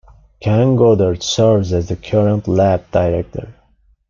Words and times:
Ken 0.39 0.77
Goddard 0.77 1.21
serves 1.21 1.71
as 1.73 1.87
the 1.89 1.95
current 1.95 2.47
Lab 2.47 2.89
Director. 2.89 3.53